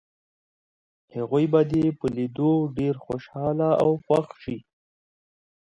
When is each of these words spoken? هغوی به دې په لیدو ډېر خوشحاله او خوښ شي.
هغوی 1.15 1.45
به 1.51 1.61
دې 1.71 1.85
په 1.99 2.05
لیدو 2.15 2.51
ډېر 2.77 2.95
خوشحاله 3.05 3.69
او 3.83 3.91
خوښ 4.05 4.27
شي. 4.43 4.57